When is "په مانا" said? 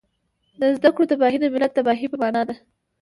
2.09-2.41